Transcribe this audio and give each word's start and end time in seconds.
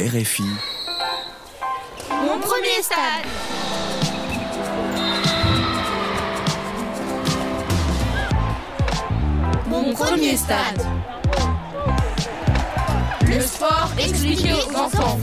RFI. 0.00 0.44
Mon 2.08 2.38
premier 2.40 2.80
stade. 2.80 3.26
Mon 9.68 9.92
premier 9.92 10.36
stade. 10.38 10.80
Le 13.26 13.40
sport 13.42 13.90
expliqué 13.98 14.54
aux 14.54 14.74
enfants. 14.74 15.18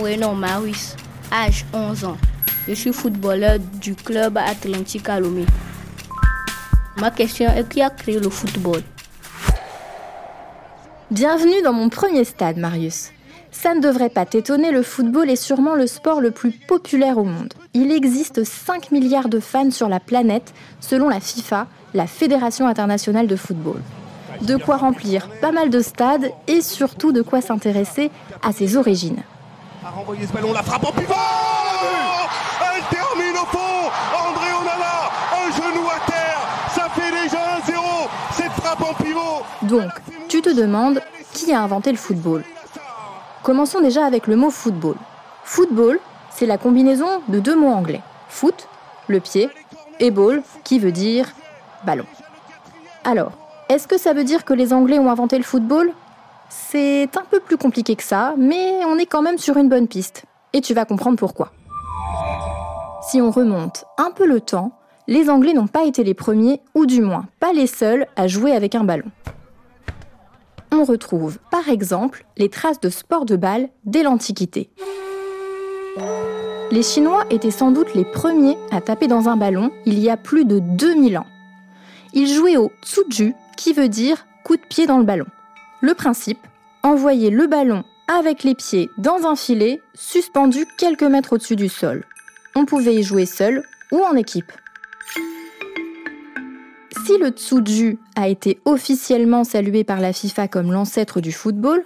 Oui, 0.00 0.16
non, 0.16 0.34
Maurice. 0.34 0.96
Âge 1.30 1.64
11 1.72 2.04
ans. 2.04 2.18
Je 2.66 2.74
suis 2.74 2.92
footballeur 2.92 3.60
du 3.60 3.94
club 3.94 4.38
Atlantique 4.38 5.06
Lomé. 5.06 5.46
Ma 6.96 7.12
question 7.12 7.48
est 7.54 7.68
qui 7.68 7.80
a 7.80 7.90
créé 7.90 8.18
le 8.18 8.28
football? 8.28 8.82
Bienvenue 11.10 11.60
dans 11.64 11.72
mon 11.72 11.88
premier 11.88 12.22
stade, 12.22 12.56
Marius. 12.56 13.10
Ça 13.50 13.74
ne 13.74 13.80
devrait 13.80 14.10
pas 14.10 14.26
t'étonner, 14.26 14.70
le 14.70 14.84
football 14.84 15.28
est 15.28 15.34
sûrement 15.34 15.74
le 15.74 15.88
sport 15.88 16.20
le 16.20 16.30
plus 16.30 16.52
populaire 16.52 17.18
au 17.18 17.24
monde. 17.24 17.52
Il 17.74 17.90
existe 17.90 18.44
5 18.44 18.92
milliards 18.92 19.28
de 19.28 19.40
fans 19.40 19.72
sur 19.72 19.88
la 19.88 19.98
planète, 19.98 20.54
selon 20.78 21.08
la 21.08 21.18
FIFA, 21.18 21.66
la 21.94 22.06
Fédération 22.06 22.68
internationale 22.68 23.26
de 23.26 23.34
football. 23.34 23.80
De 24.42 24.56
quoi 24.56 24.76
remplir 24.76 25.28
pas 25.40 25.50
mal 25.50 25.68
de 25.68 25.80
stades 25.80 26.30
et 26.46 26.60
surtout 26.60 27.10
de 27.10 27.22
quoi 27.22 27.40
s'intéresser 27.40 28.12
à 28.44 28.52
ses 28.52 28.76
origines. 28.76 29.24
A 29.84 29.90
renvoyé 29.90 30.24
ce 30.28 30.32
ballon, 30.32 30.52
la 30.52 30.62
frappe 30.62 30.84
en 30.84 30.92
pivot 30.92 31.12
Elle 32.72 32.84
termine 32.84 33.34
au 33.34 33.46
fond 33.46 33.90
André 34.14 34.46
Onana, 34.60 35.10
un 35.34 35.50
genou 35.50 35.88
à 35.88 36.08
terre, 36.08 36.38
ça 36.72 36.88
fait 36.90 37.10
déjà 37.10 37.58
1-0 37.66 37.80
Cette 38.30 38.52
frappe 38.52 38.82
en 38.82 38.94
pivot 39.02 39.42
Donc, 39.62 39.90
tu 40.30 40.42
te 40.42 40.48
demandes 40.48 41.02
qui 41.32 41.52
a 41.52 41.60
inventé 41.60 41.90
le 41.90 41.98
football? 41.98 42.44
Commençons 43.42 43.80
déjà 43.80 44.06
avec 44.06 44.28
le 44.28 44.36
mot 44.36 44.50
football. 44.50 44.94
Football, 45.42 45.98
c'est 46.30 46.46
la 46.46 46.56
combinaison 46.56 47.20
de 47.26 47.40
deux 47.40 47.56
mots 47.56 47.72
anglais. 47.72 48.00
Foot, 48.28 48.68
le 49.08 49.18
pied, 49.18 49.50
et 49.98 50.12
ball, 50.12 50.44
qui 50.62 50.78
veut 50.78 50.92
dire 50.92 51.26
ballon. 51.84 52.04
Alors, 53.02 53.32
est-ce 53.68 53.88
que 53.88 53.98
ça 53.98 54.12
veut 54.12 54.22
dire 54.22 54.44
que 54.44 54.54
les 54.54 54.72
Anglais 54.72 55.00
ont 55.00 55.10
inventé 55.10 55.36
le 55.36 55.42
football? 55.42 55.92
C'est 56.48 57.08
un 57.16 57.24
peu 57.28 57.40
plus 57.40 57.56
compliqué 57.56 57.96
que 57.96 58.04
ça, 58.04 58.34
mais 58.38 58.84
on 58.86 58.98
est 58.98 59.06
quand 59.06 59.22
même 59.22 59.38
sur 59.38 59.56
une 59.56 59.68
bonne 59.68 59.88
piste. 59.88 60.22
Et 60.52 60.60
tu 60.60 60.74
vas 60.74 60.84
comprendre 60.84 61.18
pourquoi. 61.18 61.50
Si 63.02 63.20
on 63.20 63.32
remonte 63.32 63.84
un 63.98 64.12
peu 64.12 64.26
le 64.26 64.40
temps, 64.40 64.70
les 65.08 65.28
Anglais 65.28 65.54
n'ont 65.54 65.66
pas 65.66 65.86
été 65.86 66.04
les 66.04 66.14
premiers, 66.14 66.60
ou 66.76 66.86
du 66.86 67.02
moins 67.02 67.24
pas 67.40 67.52
les 67.52 67.66
seuls, 67.66 68.06
à 68.14 68.28
jouer 68.28 68.52
avec 68.52 68.76
un 68.76 68.84
ballon 68.84 69.10
on 70.72 70.84
retrouve 70.84 71.38
par 71.50 71.68
exemple 71.68 72.24
les 72.36 72.48
traces 72.48 72.80
de 72.80 72.88
sport 72.88 73.24
de 73.24 73.36
balle 73.36 73.68
dès 73.84 74.02
l'Antiquité. 74.02 74.70
Les 76.70 76.82
Chinois 76.82 77.24
étaient 77.30 77.50
sans 77.50 77.72
doute 77.72 77.94
les 77.94 78.04
premiers 78.04 78.56
à 78.70 78.80
taper 78.80 79.08
dans 79.08 79.28
un 79.28 79.36
ballon 79.36 79.70
il 79.86 79.98
y 79.98 80.08
a 80.08 80.16
plus 80.16 80.44
de 80.44 80.60
2000 80.60 81.18
ans. 81.18 81.26
Ils 82.12 82.32
jouaient 82.32 82.56
au 82.56 82.70
tsuju, 82.84 83.34
qui 83.56 83.72
veut 83.72 83.88
dire 83.88 84.26
coup 84.44 84.56
de 84.56 84.62
pied 84.62 84.86
dans 84.86 84.98
le 84.98 85.04
ballon. 85.04 85.26
Le 85.80 85.94
principe, 85.94 86.38
envoyer 86.82 87.30
le 87.30 87.46
ballon 87.46 87.84
avec 88.06 88.44
les 88.44 88.54
pieds 88.54 88.90
dans 88.98 89.26
un 89.26 89.36
filet 89.36 89.80
suspendu 89.94 90.66
quelques 90.78 91.02
mètres 91.02 91.34
au-dessus 91.34 91.56
du 91.56 91.68
sol. 91.68 92.04
On 92.54 92.64
pouvait 92.64 92.94
y 92.94 93.02
jouer 93.02 93.26
seul 93.26 93.64
ou 93.92 94.02
en 94.02 94.14
équipe. 94.14 94.52
Si 97.10 97.18
le 97.18 97.30
tsuju 97.30 97.98
a 98.14 98.28
été 98.28 98.60
officiellement 98.64 99.42
salué 99.42 99.82
par 99.82 99.98
la 99.98 100.12
FIFA 100.12 100.46
comme 100.46 100.70
l'ancêtre 100.70 101.20
du 101.20 101.32
football, 101.32 101.82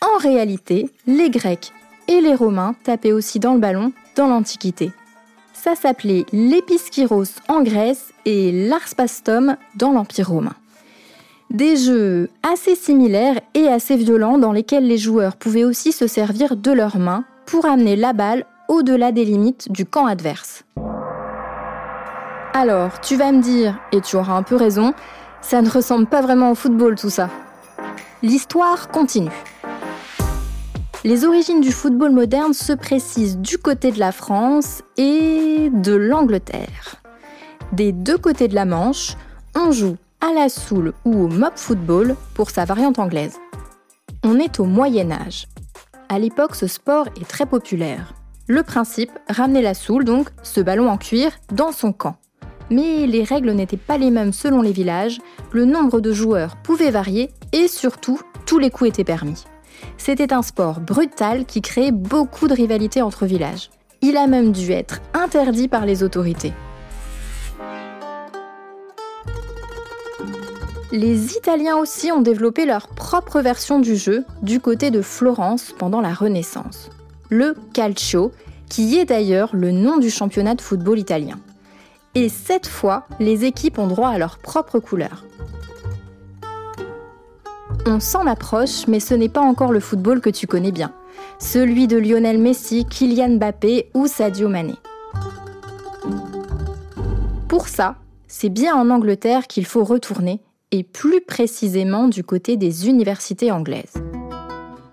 en 0.00 0.16
réalité, 0.18 0.88
les 1.08 1.28
Grecs 1.28 1.72
et 2.06 2.20
les 2.20 2.36
Romains 2.36 2.76
tapaient 2.84 3.10
aussi 3.10 3.40
dans 3.40 3.54
le 3.54 3.58
ballon 3.58 3.92
dans 4.14 4.28
l'Antiquité. 4.28 4.92
Ça 5.54 5.74
s'appelait 5.74 6.24
l'épiskyros 6.32 7.40
en 7.48 7.64
Grèce 7.64 8.12
et 8.26 8.68
l'arspastum 8.68 9.56
dans 9.74 9.90
l'Empire 9.90 10.28
romain. 10.28 10.54
Des 11.50 11.76
jeux 11.76 12.30
assez 12.44 12.76
similaires 12.76 13.40
et 13.54 13.66
assez 13.66 13.96
violents 13.96 14.38
dans 14.38 14.52
lesquels 14.52 14.86
les 14.86 14.98
joueurs 14.98 15.34
pouvaient 15.34 15.64
aussi 15.64 15.90
se 15.90 16.06
servir 16.06 16.54
de 16.54 16.70
leurs 16.70 16.98
mains 16.98 17.24
pour 17.44 17.66
amener 17.66 17.96
la 17.96 18.12
balle 18.12 18.46
au-delà 18.68 19.10
des 19.10 19.24
limites 19.24 19.72
du 19.72 19.84
camp 19.84 20.06
adverse. 20.06 20.62
Alors, 22.52 23.00
tu 23.00 23.16
vas 23.16 23.30
me 23.30 23.40
dire, 23.40 23.78
et 23.92 24.00
tu 24.00 24.16
auras 24.16 24.34
un 24.34 24.42
peu 24.42 24.56
raison, 24.56 24.92
ça 25.40 25.62
ne 25.62 25.70
ressemble 25.70 26.06
pas 26.06 26.20
vraiment 26.20 26.50
au 26.50 26.54
football 26.56 26.96
tout 26.96 27.08
ça. 27.08 27.30
L'histoire 28.22 28.88
continue. 28.88 29.30
Les 31.04 31.24
origines 31.24 31.60
du 31.60 31.70
football 31.70 32.10
moderne 32.10 32.52
se 32.52 32.72
précisent 32.72 33.38
du 33.38 33.56
côté 33.56 33.92
de 33.92 34.00
la 34.00 34.10
France 34.10 34.82
et 34.96 35.70
de 35.72 35.94
l'Angleterre. 35.94 36.96
Des 37.72 37.92
deux 37.92 38.18
côtés 38.18 38.48
de 38.48 38.54
la 38.54 38.64
Manche, 38.64 39.16
on 39.54 39.70
joue 39.70 39.96
à 40.20 40.32
la 40.34 40.48
soule 40.48 40.92
ou 41.04 41.22
au 41.22 41.28
mob 41.28 41.52
football 41.54 42.16
pour 42.34 42.50
sa 42.50 42.64
variante 42.64 42.98
anglaise. 42.98 43.38
On 44.24 44.38
est 44.38 44.58
au 44.58 44.64
Moyen 44.64 45.12
Âge. 45.12 45.46
À 46.08 46.18
l'époque, 46.18 46.56
ce 46.56 46.66
sport 46.66 47.06
est 47.18 47.28
très 47.28 47.46
populaire. 47.46 48.12
Le 48.48 48.64
principe, 48.64 49.12
ramener 49.28 49.62
la 49.62 49.74
soule, 49.74 50.04
donc 50.04 50.28
ce 50.42 50.60
ballon 50.60 50.90
en 50.90 50.98
cuir, 50.98 51.30
dans 51.52 51.70
son 51.70 51.92
camp. 51.92 52.16
Mais 52.70 53.06
les 53.06 53.24
règles 53.24 53.50
n'étaient 53.52 53.76
pas 53.76 53.98
les 53.98 54.10
mêmes 54.10 54.32
selon 54.32 54.62
les 54.62 54.72
villages, 54.72 55.18
le 55.50 55.64
nombre 55.64 56.00
de 56.00 56.12
joueurs 56.12 56.56
pouvait 56.56 56.92
varier 56.92 57.30
et 57.52 57.66
surtout, 57.66 58.20
tous 58.46 58.58
les 58.58 58.70
coups 58.70 58.90
étaient 58.90 59.04
permis. 59.04 59.44
C'était 59.98 60.32
un 60.32 60.42
sport 60.42 60.80
brutal 60.80 61.44
qui 61.46 61.62
créait 61.62 61.92
beaucoup 61.92 62.48
de 62.48 62.54
rivalités 62.54 63.02
entre 63.02 63.26
villages. 63.26 63.70
Il 64.02 64.16
a 64.16 64.26
même 64.26 64.52
dû 64.52 64.70
être 64.70 65.00
interdit 65.14 65.68
par 65.68 65.84
les 65.84 66.02
autorités. 66.02 66.52
Les 70.92 71.36
Italiens 71.36 71.76
aussi 71.76 72.10
ont 72.10 72.20
développé 72.20 72.66
leur 72.66 72.88
propre 72.88 73.40
version 73.40 73.78
du 73.78 73.96
jeu 73.96 74.24
du 74.42 74.58
côté 74.58 74.90
de 74.90 75.02
Florence 75.02 75.72
pendant 75.76 76.00
la 76.00 76.12
Renaissance. 76.12 76.90
Le 77.28 77.54
calcio, 77.72 78.32
qui 78.68 78.98
est 78.98 79.04
d'ailleurs 79.04 79.50
le 79.54 79.70
nom 79.70 79.98
du 79.98 80.10
championnat 80.10 80.56
de 80.56 80.60
football 80.60 80.98
italien. 80.98 81.38
Et 82.16 82.28
cette 82.28 82.66
fois, 82.66 83.06
les 83.20 83.44
équipes 83.44 83.78
ont 83.78 83.86
droit 83.86 84.08
à 84.08 84.18
leur 84.18 84.38
propre 84.38 84.80
couleur. 84.80 85.24
On 87.86 88.00
s'en 88.00 88.26
approche, 88.26 88.88
mais 88.88 88.98
ce 88.98 89.14
n'est 89.14 89.28
pas 89.28 89.40
encore 89.40 89.72
le 89.72 89.78
football 89.78 90.20
que 90.20 90.30
tu 90.30 90.48
connais 90.48 90.72
bien. 90.72 90.92
Celui 91.38 91.86
de 91.86 91.96
Lionel 91.96 92.38
Messi, 92.38 92.84
Kylian 92.84 93.36
Mbappé 93.36 93.90
ou 93.94 94.08
Sadio 94.08 94.48
Mané. 94.48 94.74
Pour 97.48 97.68
ça, 97.68 97.94
c'est 98.26 98.48
bien 98.48 98.74
en 98.74 98.90
Angleterre 98.90 99.46
qu'il 99.46 99.64
faut 99.64 99.84
retourner, 99.84 100.40
et 100.72 100.82
plus 100.82 101.20
précisément 101.20 102.08
du 102.08 102.24
côté 102.24 102.56
des 102.56 102.88
universités 102.88 103.50
anglaises. 103.50 103.94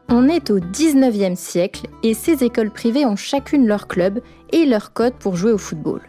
On 0.10 0.28
est 0.28 0.50
au 0.50 0.60
19e 0.60 1.36
siècle 1.36 1.88
et 2.04 2.14
ces 2.14 2.44
écoles 2.44 2.72
privées 2.72 3.06
ont 3.06 3.16
chacune 3.16 3.68
leur 3.68 3.88
club 3.88 4.22
et 4.52 4.66
leur 4.66 4.94
code 4.94 5.14
pour 5.16 5.36
jouer 5.36 5.52
au 5.52 5.58
football 5.58 6.02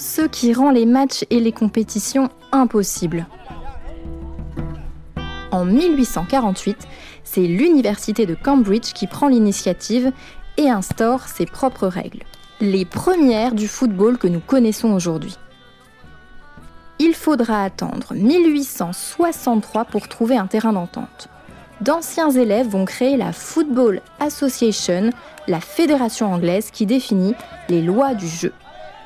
ce 0.00 0.22
qui 0.22 0.54
rend 0.54 0.70
les 0.70 0.86
matchs 0.86 1.26
et 1.28 1.40
les 1.40 1.52
compétitions 1.52 2.30
impossibles. 2.52 3.26
En 5.52 5.66
1848, 5.66 6.88
c'est 7.22 7.46
l'université 7.46 8.24
de 8.24 8.34
Cambridge 8.34 8.94
qui 8.94 9.06
prend 9.06 9.28
l'initiative 9.28 10.10
et 10.56 10.70
instaure 10.70 11.28
ses 11.28 11.44
propres 11.44 11.86
règles, 11.86 12.22
les 12.62 12.86
premières 12.86 13.52
du 13.52 13.68
football 13.68 14.16
que 14.16 14.26
nous 14.26 14.40
connaissons 14.40 14.92
aujourd'hui. 14.94 15.36
Il 16.98 17.14
faudra 17.14 17.62
attendre 17.62 18.14
1863 18.14 19.84
pour 19.84 20.08
trouver 20.08 20.38
un 20.38 20.46
terrain 20.46 20.72
d'entente. 20.72 21.28
D'anciens 21.82 22.30
élèves 22.30 22.68
vont 22.68 22.86
créer 22.86 23.18
la 23.18 23.32
Football 23.32 24.00
Association, 24.18 25.10
la 25.46 25.60
fédération 25.60 26.32
anglaise 26.32 26.70
qui 26.70 26.86
définit 26.86 27.34
les 27.68 27.82
lois 27.82 28.14
du 28.14 28.28
jeu. 28.28 28.52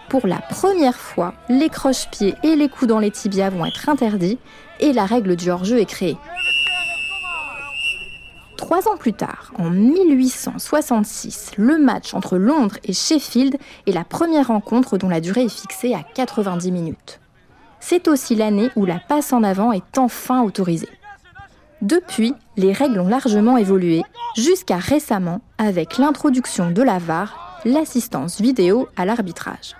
Pour 0.08 0.26
la 0.26 0.38
première 0.38 0.96
fois, 0.96 1.34
les 1.48 1.68
croche-pieds 1.68 2.34
et 2.42 2.56
les 2.56 2.68
coups 2.68 2.88
dans 2.88 2.98
les 2.98 3.10
tibias 3.10 3.50
vont 3.50 3.64
être 3.64 3.88
interdits 3.88 4.38
et 4.80 4.92
la 4.92 5.06
règle 5.06 5.36
du 5.36 5.50
hors-jeu 5.50 5.80
est 5.80 5.86
créée. 5.86 6.16
Trois 8.56 8.88
ans 8.88 8.96
plus 8.96 9.12
tard, 9.12 9.52
en 9.58 9.70
1866, 9.70 11.52
le 11.58 11.78
match 11.78 12.14
entre 12.14 12.38
Londres 12.38 12.76
et 12.84 12.92
Sheffield 12.92 13.58
est 13.86 13.92
la 13.92 14.04
première 14.04 14.48
rencontre 14.48 14.96
dont 14.96 15.08
la 15.08 15.20
durée 15.20 15.44
est 15.44 15.48
fixée 15.48 15.94
à 15.94 16.02
90 16.02 16.72
minutes. 16.72 17.20
C'est 17.80 18.08
aussi 18.08 18.34
l'année 18.34 18.70
où 18.76 18.86
la 18.86 18.98
passe 18.98 19.32
en 19.32 19.42
avant 19.42 19.72
est 19.72 19.98
enfin 19.98 20.42
autorisée. 20.42 20.88
Depuis, 21.82 22.32
les 22.56 22.72
règles 22.72 23.00
ont 23.00 23.08
largement 23.08 23.58
évolué, 23.58 24.02
jusqu'à 24.36 24.78
récemment 24.78 25.42
avec 25.58 25.98
l'introduction 25.98 26.70
de 26.70 26.82
la 26.82 26.98
VAR, 26.98 27.60
l'assistance 27.66 28.40
vidéo 28.40 28.88
à 28.96 29.04
l'arbitrage. 29.04 29.74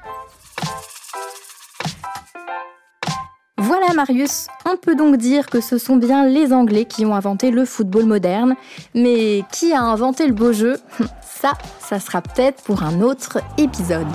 Voilà 3.66 3.94
Marius, 3.94 4.48
on 4.66 4.76
peut 4.76 4.94
donc 4.94 5.16
dire 5.16 5.46
que 5.46 5.62
ce 5.62 5.78
sont 5.78 5.96
bien 5.96 6.26
les 6.26 6.52
Anglais 6.52 6.84
qui 6.84 7.06
ont 7.06 7.14
inventé 7.14 7.50
le 7.50 7.64
football 7.64 8.04
moderne, 8.04 8.56
mais 8.94 9.42
qui 9.52 9.72
a 9.72 9.80
inventé 9.80 10.26
le 10.26 10.34
beau 10.34 10.52
jeu? 10.52 10.78
Ça, 11.22 11.52
ça 11.78 11.98
sera 11.98 12.20
peut-être 12.20 12.62
pour 12.62 12.82
un 12.82 13.00
autre 13.00 13.38
épisode. 13.56 14.06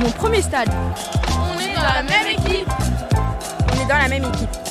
Mon 0.00 0.10
premier 0.12 0.40
stade. 0.40 0.70
On 1.28 1.60
est 1.60 1.74
dans 1.74 1.82
la 1.82 2.02
même 2.02 2.26
équipe. 2.28 2.68
On 3.72 3.82
est 3.82 3.88
dans 3.88 3.98
la 3.98 4.08
même 4.08 4.24
équipe. 4.24 4.65